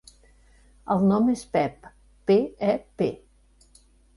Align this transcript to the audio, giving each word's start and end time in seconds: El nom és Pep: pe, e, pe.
El 0.95 1.03
nom 1.11 1.29
és 1.35 1.43
Pep: 1.57 1.87
pe, 2.31 2.39
e, 2.73 2.75
pe. 3.03 3.11